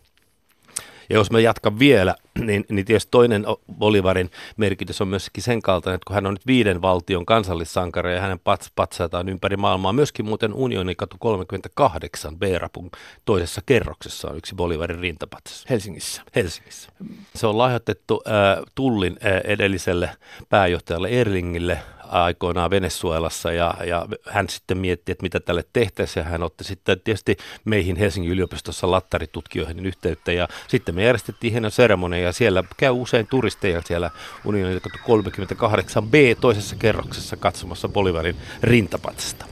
Ja 1.10 1.16
jos 1.16 1.30
mä 1.30 1.40
jatkan 1.40 1.78
vielä, 1.78 2.14
niin, 2.46 2.64
niin 2.68 2.84
tietysti 2.84 3.10
toinen 3.10 3.46
Bolivarin 3.78 4.30
merkitys 4.56 5.00
on 5.00 5.08
myöskin 5.08 5.42
sen 5.42 5.62
kaltainen, 5.62 5.94
että 5.94 6.04
kun 6.06 6.14
hän 6.14 6.26
on 6.26 6.34
nyt 6.34 6.46
viiden 6.46 6.82
valtion 6.82 7.26
kansallissankari 7.26 8.14
ja 8.14 8.20
hänen 8.20 8.38
pats, 8.38 8.72
patsaataan 8.76 9.28
ympäri 9.28 9.56
maailmaa, 9.56 9.92
myöskin 9.92 10.24
muuten 10.24 10.54
Unionikatu 10.54 11.16
38 11.18 12.38
B-rapun 12.38 12.90
toisessa 13.24 13.60
kerroksessa 13.66 14.30
on 14.30 14.36
yksi 14.36 14.54
Bolivarin 14.54 14.98
rintapatsas. 14.98 15.64
Helsingissä. 15.70 16.22
Helsingissä. 16.34 16.92
Se 17.34 17.46
on 17.46 17.58
lahjoitettu 17.58 18.22
äh, 18.26 18.64
Tullin 18.74 19.16
äh, 19.26 19.40
edelliselle 19.44 20.10
pääjohtajalle 20.48 21.08
Erlingille 21.08 21.78
aikoinaan 22.08 22.70
Venezuelassa 22.70 23.52
ja, 23.52 23.74
ja 23.84 24.06
hän 24.28 24.48
sitten 24.48 24.78
mietti, 24.78 25.12
että 25.12 25.22
mitä 25.22 25.40
tälle 25.40 25.64
tehtäisiin 25.72 26.24
ja 26.24 26.30
hän 26.30 26.42
otti 26.42 26.64
sitten 26.64 27.00
tietysti 27.00 27.36
meihin 27.64 27.96
Helsingin 27.96 28.32
yliopistossa 28.32 28.90
lattaritutkijoihin 28.90 29.86
yhteyttä 29.86 30.32
ja 30.32 30.48
sitten 30.68 30.94
me 30.94 31.04
järjestettiin 31.04 31.52
hieno 31.52 31.70
seremonia 31.70 32.27
ja 32.28 32.32
siellä 32.32 32.64
käy 32.76 32.90
usein 32.90 33.26
turisteja 33.26 33.82
siellä 33.82 34.10
unionin 34.44 34.80
38b 34.80 36.38
toisessa 36.40 36.76
kerroksessa 36.76 37.36
katsomassa 37.36 37.88
Bolivarin 37.88 38.36
rintapatsasta. 38.62 39.44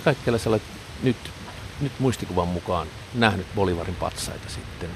Missä 0.00 0.10
kaikkialla 0.14 0.38
sä 0.38 0.50
olet 0.50 0.62
nyt, 1.02 1.16
nyt 1.80 1.92
muistikuvan 1.98 2.48
mukaan 2.48 2.86
nähnyt 3.14 3.46
Bolivarin 3.54 3.94
patsaita 3.94 4.48
sitten 4.48 4.90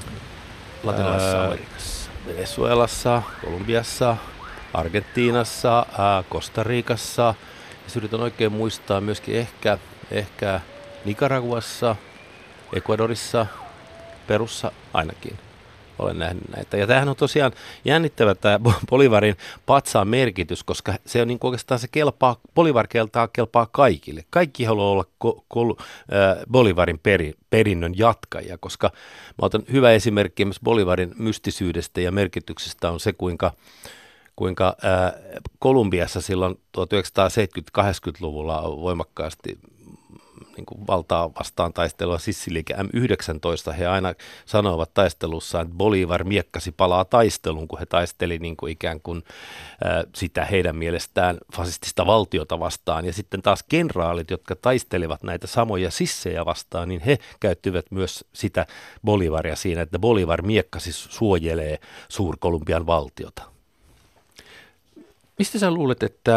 Latinalaisessa 0.82 1.44
Amerikassa? 1.44 2.10
Venezuelassa, 2.26 3.22
Kolumbiassa, 3.44 4.16
Argentiinassa, 4.74 5.86
Costa 6.30 6.62
Ricassa. 6.62 7.34
Ja 7.84 7.90
yritän 7.96 8.20
oikein 8.20 8.52
muistaa 8.52 9.00
myöskin 9.00 9.36
ehkä, 9.36 9.78
ehkä 10.10 10.60
Nicaraguassa, 11.04 11.96
Ecuadorissa, 12.72 13.46
Perussa 14.26 14.72
ainakin 14.92 15.38
olen 15.98 16.18
nähnyt 16.18 16.48
näitä. 16.56 16.76
Ja 16.76 16.86
tämähän 16.86 17.08
on 17.08 17.16
tosiaan 17.16 17.52
jännittävä 17.84 18.34
tämä 18.34 18.58
Bolivarin 18.90 19.36
patsaan 19.66 20.08
merkitys, 20.08 20.64
koska 20.64 20.94
se 21.06 21.22
on 21.22 21.28
niin 21.28 21.38
oikeastaan 21.42 21.78
se 21.80 21.88
kelpaa, 21.92 22.36
Bolivar 22.54 22.86
kelpaa, 22.86 23.28
kelpaa 23.28 23.66
kaikille. 23.72 24.24
Kaikki 24.30 24.64
haluaa 24.64 24.90
olla 24.90 25.04
ko, 25.18 25.44
ko, 25.48 25.76
äh, 25.80 26.36
Bolivarin 26.50 26.98
peri, 26.98 27.34
perinnön 27.50 27.98
jatkajia, 27.98 28.58
koska 28.58 28.90
mä 29.42 29.46
otan 29.46 29.62
hyvä 29.72 29.92
esimerkki 29.92 30.44
myös 30.44 30.60
Bolivarin 30.64 31.14
mystisyydestä 31.18 32.00
ja 32.00 32.12
merkityksestä 32.12 32.90
on 32.90 33.00
se, 33.00 33.12
kuinka 33.12 33.52
kuinka 34.36 34.76
äh, 34.84 35.12
Kolumbiassa 35.58 36.20
silloin 36.20 36.54
1970-80-luvulla 36.78 38.62
voimakkaasti 38.62 39.58
niin 40.56 40.66
kuin 40.66 40.86
valtaa 40.86 41.30
vastaan 41.38 41.72
taistelua 41.72 42.18
sissiliike 42.18 42.74
M19. 42.74 43.72
He 43.72 43.86
aina 43.86 44.14
sanovat 44.46 44.94
taistelussa, 44.94 45.60
että 45.60 45.74
Bolivar 45.74 46.24
miekkasi 46.24 46.72
palaa 46.72 47.04
taisteluun, 47.04 47.68
kun 47.68 47.78
he 47.78 47.86
taisteli 47.86 48.38
niin 48.38 48.56
kuin 48.56 48.72
ikään 48.72 49.00
kuin 49.00 49.22
sitä 50.14 50.44
heidän 50.44 50.76
mielestään 50.76 51.38
fasistista 51.56 52.06
valtiota 52.06 52.60
vastaan. 52.60 53.04
Ja 53.04 53.12
sitten 53.12 53.42
taas 53.42 53.62
kenraalit, 53.62 54.30
jotka 54.30 54.56
taistelivat 54.56 55.22
näitä 55.22 55.46
samoja 55.46 55.90
sissejä 55.90 56.44
vastaan, 56.44 56.88
niin 56.88 57.00
he 57.00 57.18
käyttivät 57.40 57.86
myös 57.90 58.24
sitä 58.32 58.66
Bolivaria 59.04 59.56
siinä, 59.56 59.82
että 59.82 59.98
Bolivar 59.98 60.42
miekkasi 60.42 60.92
suojelee 60.92 61.78
Suur-Kolumbian 62.08 62.86
valtiota. 62.86 63.42
Mistä 65.38 65.58
sä 65.58 65.70
luulet, 65.70 66.02
että 66.02 66.32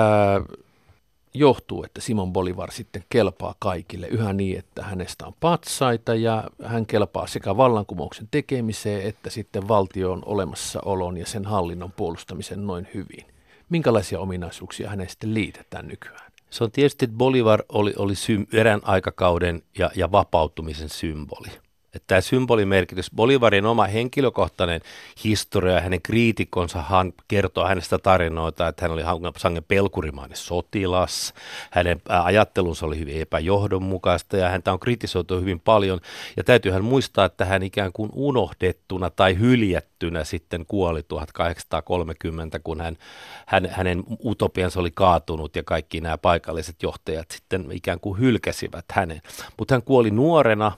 johtuu, 1.34 1.84
että 1.84 2.02
Simon 2.02 2.34
Bolivar 2.34 2.72
sitten 2.72 3.04
kelpaa 3.10 3.56
kaikille 3.60 4.08
yhä 4.08 4.34
niin, 4.34 4.60
että 4.60 4.84
hänestä 4.84 5.28
on 5.28 5.34
patsaita 5.40 6.16
ja 6.16 6.44
hän 6.64 6.86
kelpaa 6.86 7.28
sekä 7.28 7.58
vallankumouksen 7.58 8.28
tekemiseen 8.32 9.08
että 9.08 9.30
sitten 9.30 9.68
valtion 9.68 10.24
olemassaolon 10.26 11.18
ja 11.18 11.26
sen 11.26 11.46
hallinnon 11.46 11.92
puolustamisen 11.92 12.68
noin 12.68 12.88
hyvin. 12.94 13.26
Minkälaisia 13.70 14.20
ominaisuuksia 14.20 14.90
hänen 14.90 15.10
sitten 15.10 15.34
liitetään 15.34 15.88
nykyään? 15.88 16.32
Se 16.50 16.64
on 16.64 16.72
tietysti, 16.72 17.06
että 17.06 17.18
Bolivar 17.18 17.64
oli, 17.70 17.94
oli 17.98 18.14
erän 18.54 18.82
aikakauden 18.84 19.62
ja, 19.78 19.92
ja 19.96 20.12
vapautumisen 20.12 20.90
symboli. 20.90 21.50
Että 21.98 22.08
tämä 22.08 22.22
symbolimerkitys, 22.22 23.12
Bolivarin 23.16 23.66
oma 23.66 23.86
henkilökohtainen 23.86 24.82
historia 25.24 25.82
hänen 25.82 26.02
kriitikkonsa 26.02 26.82
hän 26.82 27.14
kertoo 27.28 27.68
hänestä 27.68 27.98
tarinoita, 27.98 28.68
että 28.68 28.86
hän 28.86 28.92
oli 28.92 29.04
sangen 29.38 29.64
pelkurimainen 29.64 30.38
sotilas, 30.38 31.34
hänen 31.72 32.02
ajattelunsa 32.10 32.86
oli 32.86 33.00
hyvin 33.00 33.22
epäjohdonmukaista 33.22 34.38
ja 34.38 34.50
häntä 34.50 34.74
on 34.74 34.80
kritisoitu 34.80 35.40
hyvin 35.40 35.60
paljon. 35.60 36.00
Ja 36.38 36.44
täytyy 36.44 36.82
muistaa, 36.82 37.26
että 37.26 37.46
hän 37.46 37.64
ikään 37.64 37.92
kuin 37.94 38.10
unohdettuna 38.14 39.10
tai 39.10 39.40
hyljättynä 39.40 40.24
sitten 40.24 40.66
kuoli 40.68 41.04
1830, 41.04 42.60
kun 42.60 42.82
hän, 42.82 42.98
hän, 43.46 43.70
hänen 43.72 44.04
utopiansa 44.26 44.80
oli 44.80 44.92
kaatunut 44.92 45.56
ja 45.56 45.64
kaikki 45.64 46.02
nämä 46.02 46.18
paikalliset 46.18 46.84
johtajat 46.84 47.32
sitten 47.32 47.72
ikään 47.72 48.00
kuin 48.00 48.20
hylkäsivät 48.20 48.86
hänen. 48.92 49.22
Mutta 49.58 49.76
hän 49.76 49.84
kuoli 49.84 50.12
nuorena, 50.12 50.72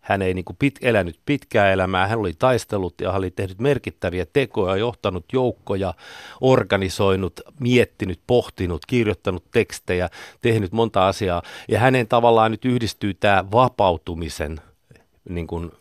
hän 0.00 0.22
ei 0.22 0.34
niin 0.34 0.44
kuin 0.44 0.56
pit, 0.56 0.78
elänyt 0.82 1.20
pitkää 1.26 1.72
elämää, 1.72 2.06
hän 2.06 2.18
oli 2.18 2.32
taistellut 2.38 3.00
ja 3.00 3.12
oli 3.12 3.30
tehnyt 3.30 3.58
merkittäviä 3.58 4.26
tekoja, 4.32 4.76
johtanut 4.76 5.24
joukkoja, 5.32 5.94
organisoinut, 6.40 7.40
miettinyt, 7.60 8.20
pohtinut, 8.26 8.86
kirjoittanut 8.86 9.44
tekstejä, 9.50 10.08
tehnyt 10.40 10.72
monta 10.72 11.08
asiaa. 11.08 11.42
Ja 11.68 11.80
hänen 11.80 12.08
tavallaan 12.08 12.50
nyt 12.50 12.64
yhdistyy 12.64 13.14
tämä 13.14 13.44
vapautumisen 13.52 14.60
niin 15.28 15.46
kuin 15.46 15.72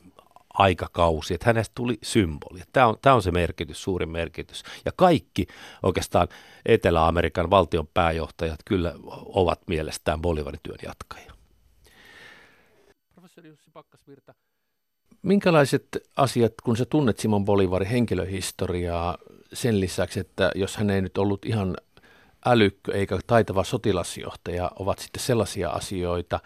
aikakausi, 0.53 1.33
että 1.33 1.45
hänestä 1.45 1.71
tuli 1.75 1.97
symboli. 2.03 2.59
Tämä 2.73 2.87
on, 2.87 2.95
tämä 3.01 3.15
on 3.15 3.21
se 3.21 3.31
merkitys, 3.31 3.83
suurin 3.83 4.09
merkitys. 4.09 4.63
Ja 4.85 4.91
kaikki 4.95 5.47
oikeastaan 5.83 6.27
Etelä-Amerikan 6.65 7.49
valtion 7.49 7.87
pääjohtajat 7.93 8.59
kyllä 8.65 8.93
ovat 9.25 9.61
mielestään 9.67 10.21
Bolivarin 10.21 10.59
työn 10.63 10.79
jatkajia 10.83 11.38
Pakkasvirta, 14.09 14.33
minkälaiset 15.21 15.87
asiat, 16.15 16.53
kun 16.63 16.77
sä 16.77 16.85
tunnet 16.85 17.19
Simon 17.19 17.45
Bolivarin 17.45 17.89
henkilöhistoriaa 17.89 19.17
sen 19.53 19.79
lisäksi, 19.79 20.19
että 20.19 20.51
jos 20.55 20.77
hän 20.77 20.89
ei 20.89 21.01
nyt 21.01 21.17
ollut 21.17 21.45
ihan 21.45 21.77
älykkö 22.45 22.93
eikä 22.93 23.19
taitava 23.27 23.63
sotilasjohtaja, 23.63 24.71
ovat 24.79 24.99
sitten 24.99 25.23
sellaisia 25.23 25.69
asioita, 25.69 26.39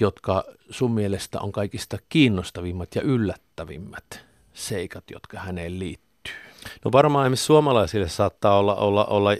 jotka 0.00 0.44
sun 0.70 0.92
mielestä 0.92 1.40
on 1.40 1.52
kaikista 1.52 1.98
kiinnostavimmat 2.08 2.94
ja 2.94 3.02
yllättävimmät 3.02 4.26
seikat, 4.54 5.04
jotka 5.10 5.38
häneen 5.38 5.78
liittyy? 5.78 6.09
No 6.84 6.92
varmaan 6.92 7.26
esimerkiksi 7.26 7.44
suomalaisille 7.44 8.08
saattaa 8.08 8.58
olla, 8.58 8.74
olla, 8.74 9.04
olla 9.04 9.30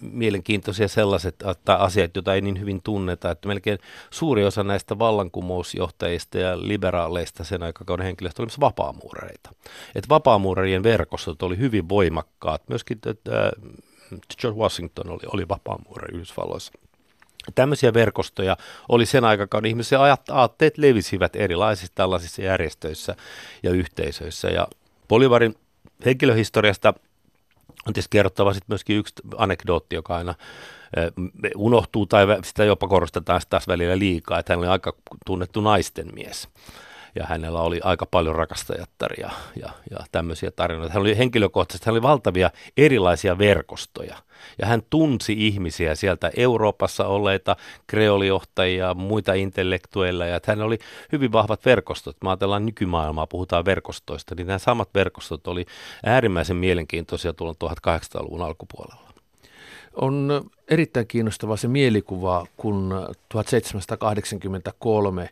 mielenkiintoisia 0.00 0.88
sellaiset 0.88 1.34
tai 1.64 1.76
asiat, 1.78 2.16
joita 2.16 2.34
ei 2.34 2.40
niin 2.40 2.60
hyvin 2.60 2.82
tunneta, 2.82 3.30
että 3.30 3.48
melkein 3.48 3.78
suuri 4.10 4.44
osa 4.44 4.64
näistä 4.64 4.98
vallankumousjohtajista 4.98 6.38
ja 6.38 6.68
liberaaleista 6.68 7.44
sen 7.44 7.62
aikakauden 7.62 8.06
henkilöistä 8.06 8.42
oli 8.42 8.50
vapaamuureita. 8.60 9.50
Että 9.94 10.08
vapaamuurarien 10.08 10.82
verkostot 10.82 11.42
oli 11.42 11.58
hyvin 11.58 11.88
voimakkaat. 11.88 12.62
Myöskin 12.68 12.98
että, 13.06 13.52
George 14.40 14.60
Washington 14.60 15.10
oli, 15.10 15.22
oli 15.32 15.48
vapaamuurari 15.48 16.14
Yhdysvalloissa. 16.14 16.72
Tämmöisiä 17.54 17.94
verkostoja 17.94 18.56
oli 18.88 19.06
sen 19.06 19.24
aikakauden 19.24 19.68
ihmisiä, 19.68 19.98
aatteet 20.32 20.78
levisivät 20.78 21.36
erilaisissa 21.36 21.92
tällaisissa 21.94 22.42
järjestöissä 22.42 23.16
ja 23.62 23.70
yhteisöissä. 23.70 24.48
Ja 24.48 24.68
Bolivarin 25.08 25.54
henkilöhistoriasta 26.04 26.94
on 27.86 27.92
tietysti 27.92 28.10
kerrottava 28.10 28.52
sitten 28.52 28.72
myöskin 28.72 28.96
yksi 28.96 29.14
anekdootti, 29.36 29.96
joka 29.96 30.16
aina 30.16 30.34
unohtuu 31.56 32.06
tai 32.06 32.26
sitä 32.44 32.64
jopa 32.64 32.88
korostetaan 32.88 33.40
taas 33.50 33.68
välillä 33.68 33.98
liikaa, 33.98 34.38
että 34.38 34.52
hän 34.52 34.58
oli 34.58 34.68
aika 34.68 34.92
tunnettu 35.26 35.60
naisten 35.60 36.06
mies 36.14 36.48
ja 37.16 37.26
hänellä 37.26 37.60
oli 37.60 37.80
aika 37.84 38.06
paljon 38.06 38.34
rakastajattaria 38.34 39.30
ja, 39.60 39.70
ja 39.90 39.98
tämmöisiä 40.12 40.50
tarinoita. 40.50 40.94
Hän 40.94 41.00
oli 41.00 41.18
henkilökohtaisesti, 41.18 41.86
hän 41.86 41.92
oli 41.92 42.02
valtavia 42.02 42.50
erilaisia 42.76 43.38
verkostoja 43.38 44.16
ja 44.58 44.66
hän 44.66 44.82
tunsi 44.90 45.46
ihmisiä 45.46 45.94
sieltä 45.94 46.30
Euroopassa 46.36 47.06
olleita 47.06 47.56
kreolijohtajia, 47.86 48.94
muita 48.94 49.34
intellektuelleja, 49.34 50.36
että 50.36 50.52
hän 50.52 50.62
oli 50.62 50.78
hyvin 51.12 51.32
vahvat 51.32 51.64
verkostot. 51.64 52.16
Mä 52.24 52.30
ajatellaan 52.30 52.66
nykymaailmaa, 52.66 53.26
puhutaan 53.26 53.64
verkostoista, 53.64 54.34
niin 54.34 54.46
nämä 54.46 54.58
samat 54.58 54.88
verkostot 54.94 55.46
oli 55.46 55.66
äärimmäisen 56.04 56.56
mielenkiintoisia 56.56 57.32
tuolla 57.32 57.54
1800-luvun 57.64 58.42
alkupuolella. 58.42 59.06
On 59.94 60.50
erittäin 60.68 61.06
kiinnostava 61.06 61.56
se 61.56 61.68
mielikuva, 61.68 62.46
kun 62.56 62.94
1783 63.28 65.30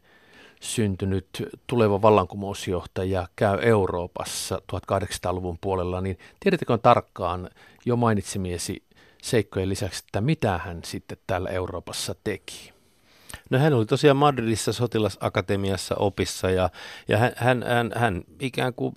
syntynyt 0.60 1.28
tuleva 1.66 2.02
vallankumousjohtaja 2.02 3.28
käy 3.36 3.58
Euroopassa 3.62 4.62
1800-luvun 4.72 5.58
puolella, 5.60 6.00
niin 6.00 6.18
tiedättekö 6.40 6.78
tarkkaan 6.78 7.50
jo 7.84 7.96
mainitsemiesi 7.96 8.82
seikkojen 9.22 9.68
lisäksi, 9.68 10.02
että 10.06 10.20
mitä 10.20 10.58
hän 10.58 10.80
sitten 10.84 11.18
täällä 11.26 11.50
Euroopassa 11.50 12.14
teki? 12.24 12.73
No 13.50 13.58
hän 13.58 13.72
oli 13.72 13.86
tosiaan 13.86 14.16
Madridissa 14.16 14.72
sotilasakatemiassa 14.72 15.94
opissa 15.98 16.50
ja, 16.50 16.70
ja 17.08 17.18
hän, 17.18 17.32
hän, 17.36 17.64
hän, 17.68 17.92
hän 17.94 18.22
ikään 18.40 18.74
kuin 18.74 18.96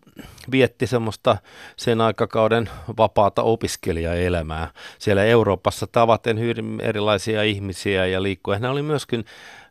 vietti 0.52 0.88
semmoista 0.88 1.38
sen 1.78 2.02
aikakauden 2.02 2.70
vapaata 2.98 3.42
opiskelijaelämää. 3.42 4.72
Siellä 5.00 5.24
Euroopassa 5.24 5.88
tavaten 5.88 6.40
hyvin 6.40 6.80
erilaisia 6.82 7.44
ihmisiä 7.44 8.06
ja 8.06 8.24
liikkuen. 8.24 8.62
Hän 8.62 8.72
oli 8.72 8.82
myöskin, 8.82 9.26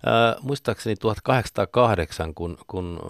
äh, 0.07 0.43
muistaakseni 0.43 0.97
1808, 0.97 2.35
kun, 2.35 2.59
kun 2.67 3.01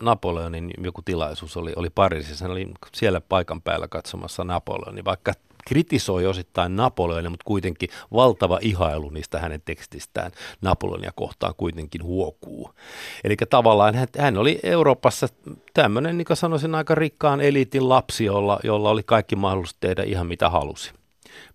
Napoleonin 0.00 0.70
joku 0.78 1.02
tilaisuus 1.02 1.56
oli, 1.56 1.72
oli 1.76 1.90
Pariisissa. 1.90 2.44
Hän 2.44 2.52
oli 2.52 2.68
siellä 2.94 3.20
paikan 3.20 3.62
päällä 3.62 3.88
katsomassa 3.88 4.44
Napoleonin, 4.44 5.04
vaikka 5.04 5.32
kritisoi 5.66 6.26
osittain 6.26 6.76
Napoleonia, 6.76 7.30
mutta 7.30 7.44
kuitenkin 7.44 7.88
valtava 8.12 8.58
ihailu 8.62 9.10
niistä 9.10 9.38
hänen 9.38 9.62
tekstistään 9.64 10.32
Napoleonia 10.62 11.10
kohtaan 11.14 11.54
kuitenkin 11.56 12.02
huokuu. 12.04 12.70
Eli 13.24 13.36
tavallaan 13.50 13.94
hän, 13.94 14.08
hän 14.18 14.36
oli 14.36 14.60
Euroopassa 14.62 15.28
tämmöinen, 15.74 16.18
niin 16.18 16.26
kuin 16.26 16.36
sanoisin, 16.36 16.74
aika 16.74 16.94
rikkaan 16.94 17.40
eliitin 17.40 17.88
lapsi, 17.88 18.24
jolla, 18.24 18.60
jolla 18.64 18.90
oli 18.90 19.02
kaikki 19.02 19.36
mahdollisuus 19.36 19.76
tehdä 19.80 20.02
ihan 20.02 20.26
mitä 20.26 20.50
halusi. 20.50 20.92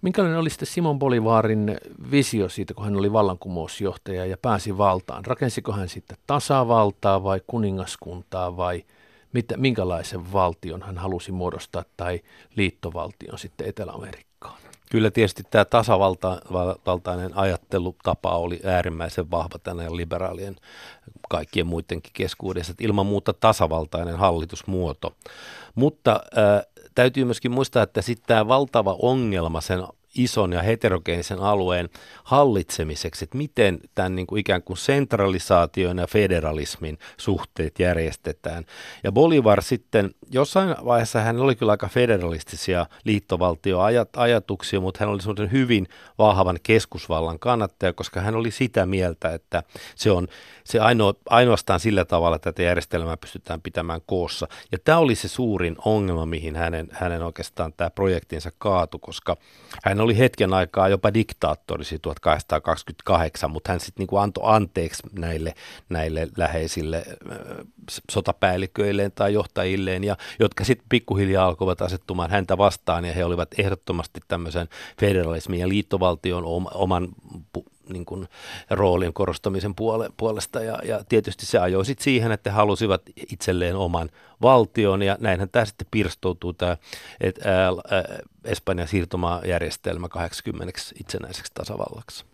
Minkälainen 0.01 0.39
oli 0.39 0.49
sitten 0.49 0.67
Simon 0.67 0.99
Bolivarin 0.99 1.77
visio 2.11 2.49
siitä, 2.49 2.73
kun 2.73 2.85
hän 2.85 2.95
oli 2.95 3.13
vallankumousjohtaja 3.13 4.25
ja 4.25 4.37
pääsi 4.41 4.77
valtaan? 4.77 5.25
Rakensiko 5.25 5.71
hän 5.71 5.89
sitten 5.89 6.17
tasavaltaa 6.27 7.23
vai 7.23 7.41
kuningaskuntaa 7.47 8.57
vai– 8.57 8.83
mitä, 9.33 9.57
minkälaisen 9.57 10.33
valtion 10.33 10.81
hän 10.81 10.97
halusi 10.97 11.31
muodostaa 11.31 11.83
tai 11.97 12.21
liittovaltion 12.55 13.39
sitten 13.39 13.67
Etelä-Amerikkaan. 13.67 14.57
Kyllä 14.91 15.11
tietysti 15.11 15.43
tämä 15.49 15.65
tasavaltainen 15.65 17.37
ajattelutapa 17.37 18.37
oli 18.37 18.59
äärimmäisen 18.65 19.31
vahva 19.31 19.59
tänään 19.63 19.97
liberaalien 19.97 20.55
kaikkien 21.29 21.67
muidenkin 21.67 22.11
keskuudessa. 22.13 22.71
Että 22.71 22.83
ilman 22.83 23.05
muuta 23.05 23.33
tasavaltainen 23.33 24.17
hallitusmuoto. 24.17 25.15
Mutta 25.75 26.11
äh, 26.37 26.61
täytyy 26.95 27.25
myöskin 27.25 27.51
muistaa, 27.51 27.83
että 27.83 28.01
sitten 28.01 28.27
tämä 28.27 28.47
valtava 28.47 28.95
ongelma 29.01 29.61
sen 29.61 29.83
ison 30.23 30.53
ja 30.53 30.61
heterogeenisen 30.61 31.39
alueen 31.39 31.89
hallitsemiseksi, 32.23 33.25
että 33.25 33.37
miten 33.37 33.79
tämän 33.95 34.15
niin 34.15 34.27
kuin 34.27 34.39
ikään 34.39 34.63
kuin 34.63 34.77
sentralisaation 34.77 35.97
ja 35.97 36.07
federalismin 36.07 36.97
suhteet 37.17 37.79
järjestetään. 37.79 38.65
Ja 39.03 39.11
Bolivar 39.11 39.61
sitten, 39.61 40.11
jossain 40.31 40.75
vaiheessa 40.85 41.21
hän 41.21 41.39
oli 41.39 41.55
kyllä 41.55 41.71
aika 41.71 41.87
federalistisia 41.87 42.85
liittovaltioajatuksia, 43.03 44.79
mutta 44.79 44.97
hän 44.99 45.09
oli 45.09 45.21
semmoinen 45.21 45.51
hyvin 45.51 45.87
vahvan 46.17 46.59
keskusvallan 46.63 47.39
kannattaja, 47.39 47.93
koska 47.93 48.21
hän 48.21 48.35
oli 48.35 48.51
sitä 48.51 48.85
mieltä, 48.85 49.33
että 49.33 49.63
se 49.95 50.11
on 50.11 50.27
se 50.63 50.79
aino, 50.79 51.13
ainoastaan 51.25 51.79
sillä 51.79 52.05
tavalla, 52.05 52.35
että 52.35 52.51
tätä 52.51 52.63
järjestelmää 52.63 53.17
pystytään 53.17 53.61
pitämään 53.61 54.01
koossa. 54.05 54.47
Ja 54.71 54.77
tämä 54.83 54.97
oli 54.97 55.15
se 55.15 55.27
suurin 55.27 55.75
ongelma, 55.85 56.25
mihin 56.25 56.55
hänen, 56.55 56.87
hänen 56.91 57.23
oikeastaan 57.23 57.73
tämä 57.73 57.89
projektinsa 57.89 58.51
kaatu, 58.57 58.99
koska 58.99 59.37
hän 59.83 60.01
oli 60.01 60.08
hetken 60.17 60.53
aikaa 60.53 60.89
jopa 60.89 61.13
diktaattorisi 61.13 61.99
1828, 61.99 63.51
mutta 63.51 63.71
hän 63.71 63.79
sitten 63.79 64.07
niin 64.11 64.21
antoi 64.21 64.43
anteeksi 64.47 65.03
näille, 65.11 65.53
näille 65.89 66.27
läheisille 66.37 67.05
sotapäälliköilleen 68.11 69.11
tai 69.11 69.33
johtajilleen, 69.33 70.03
ja 70.03 70.17
jotka 70.39 70.63
sitten 70.63 70.89
pikkuhiljaa 70.89 71.45
alkoivat 71.45 71.81
asettumaan 71.81 72.31
häntä 72.31 72.57
vastaan, 72.57 73.05
ja 73.05 73.13
he 73.13 73.25
olivat 73.25 73.59
ehdottomasti 73.59 74.19
tämmöisen 74.27 74.67
federalismin 74.99 75.59
ja 75.59 75.67
liittovaltion 75.67 76.43
oman 76.73 77.09
niin 77.89 78.05
kuin 78.05 78.27
roolin 78.69 79.13
korostamisen 79.13 79.75
puole, 79.75 80.09
puolesta 80.17 80.61
ja, 80.61 80.79
ja 80.83 81.03
tietysti 81.09 81.45
se 81.45 81.59
ajoi 81.59 81.85
sitten 81.85 82.03
siihen, 82.03 82.31
että 82.31 82.51
halusivat 82.51 83.01
itselleen 83.31 83.75
oman 83.75 84.09
valtion 84.41 85.01
ja 85.01 85.17
näinhän 85.19 85.49
tämä 85.49 85.65
sitten 85.65 85.87
pirstoutuu 85.91 86.53
tämä 86.53 86.77
et, 87.21 87.39
ää, 87.45 87.65
ää, 87.65 88.19
Espanjan 88.43 88.87
siirtomaajärjestelmä 88.87 90.09
80 90.09 90.79
itsenäiseksi 90.99 91.51
tasavallaksi. 91.53 92.25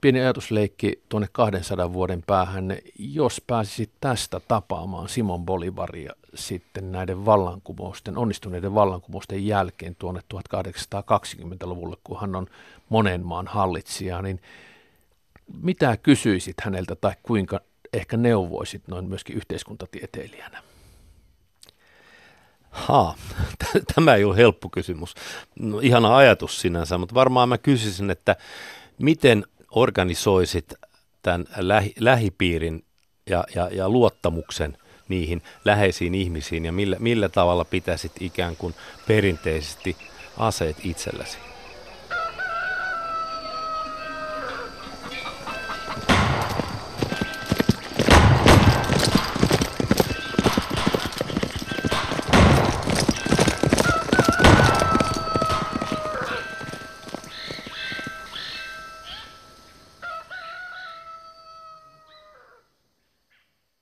Pieni 0.00 0.20
ajatusleikki 0.20 1.02
tuonne 1.08 1.28
200 1.32 1.92
vuoden 1.92 2.22
päähän. 2.26 2.76
Jos 2.98 3.42
pääsisit 3.46 3.90
tästä 4.00 4.40
tapaamaan 4.40 5.08
Simon 5.08 5.44
Bolivaria 5.46 6.12
sitten 6.34 6.92
näiden 6.92 7.26
vallankumousten, 7.26 8.18
onnistuneiden 8.18 8.74
vallankumousten 8.74 9.46
jälkeen 9.46 9.96
tuonne 9.96 10.20
1820-luvulle, 10.34 11.96
kun 12.04 12.20
hän 12.20 12.36
on 12.36 12.46
monen 12.88 13.26
maan 13.26 13.46
hallitsija, 13.46 14.22
niin 14.22 14.40
mitä 15.62 15.96
kysyisit 15.96 16.56
häneltä 16.60 16.94
tai 16.94 17.12
kuinka 17.22 17.60
ehkä 17.92 18.16
neuvoisit 18.16 18.88
noin 18.88 19.08
myöskin 19.08 19.36
yhteiskuntatieteilijänä? 19.36 20.62
Ha, 22.70 23.14
tämä 23.94 24.14
ei 24.14 24.24
ole 24.24 24.36
helppo 24.36 24.68
kysymys. 24.68 25.14
No, 25.58 25.80
ihana 25.80 26.16
ajatus 26.16 26.60
sinänsä, 26.60 26.98
mutta 26.98 27.14
varmaan 27.14 27.48
mä 27.48 27.58
kysyisin, 27.58 28.10
että 28.10 28.36
miten 28.98 29.44
organisoisit 29.70 30.74
tämän 31.22 31.46
lähi, 31.56 31.94
lähipiirin 31.98 32.84
ja, 33.26 33.44
ja, 33.54 33.68
ja 33.72 33.88
luottamuksen 33.88 34.78
niihin 35.08 35.42
läheisiin 35.64 36.14
ihmisiin 36.14 36.64
ja 36.64 36.72
millä, 36.72 36.96
millä 36.98 37.28
tavalla 37.28 37.64
pitäisit 37.64 38.12
ikään 38.20 38.56
kuin 38.56 38.74
perinteisesti 39.06 39.96
aseet 40.38 40.76
itsellesi? 40.84 41.49